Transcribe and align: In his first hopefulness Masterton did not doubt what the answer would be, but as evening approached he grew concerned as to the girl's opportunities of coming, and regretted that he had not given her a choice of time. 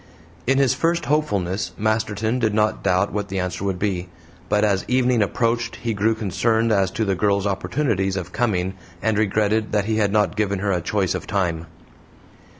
In 0.47 0.57
his 0.57 0.73
first 0.73 1.05
hopefulness 1.05 1.73
Masterton 1.77 2.39
did 2.39 2.55
not 2.55 2.81
doubt 2.83 3.13
what 3.13 3.27
the 3.27 3.37
answer 3.39 3.63
would 3.63 3.77
be, 3.77 4.09
but 4.49 4.63
as 4.63 4.83
evening 4.87 5.21
approached 5.21 5.75
he 5.75 5.93
grew 5.93 6.15
concerned 6.15 6.71
as 6.71 6.89
to 6.89 7.05
the 7.05 7.13
girl's 7.13 7.45
opportunities 7.45 8.17
of 8.17 8.31
coming, 8.31 8.73
and 9.03 9.15
regretted 9.19 9.73
that 9.73 9.85
he 9.85 9.97
had 9.97 10.11
not 10.11 10.35
given 10.35 10.57
her 10.57 10.71
a 10.71 10.81
choice 10.81 11.13
of 11.13 11.27
time. 11.27 11.67